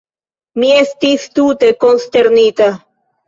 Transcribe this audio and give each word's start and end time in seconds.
Mi 0.61 0.69
estis 0.77 1.27
tute 1.39 1.69
konsternita. 1.85 2.71